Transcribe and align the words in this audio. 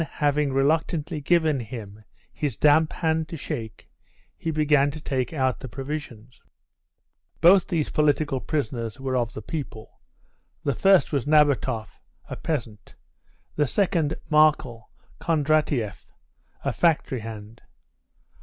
Then, 0.01 0.07
having 0.13 0.51
reluctantly 0.51 1.21
given 1.21 1.59
him 1.59 2.03
his 2.33 2.57
damp 2.57 2.91
hand 2.91 3.29
to 3.29 3.37
shake, 3.37 3.87
he 4.35 4.49
began 4.49 4.89
to 4.89 4.99
take 4.99 5.31
out 5.31 5.59
the 5.59 5.67
provisions. 5.67 6.41
Both 7.39 7.67
these 7.67 7.91
political 7.91 8.39
prisoners 8.41 8.99
were 8.99 9.15
of 9.15 9.33
the 9.35 9.43
people; 9.43 9.99
the 10.63 10.73
first 10.73 11.13
was 11.13 11.27
Nabatoff, 11.27 12.01
a 12.27 12.35
peasant; 12.35 12.95
the 13.55 13.67
second, 13.67 14.15
Markel 14.27 14.89
Kondratieff, 15.19 16.11
a 16.65 16.73
factory 16.73 17.19
hand. 17.19 17.61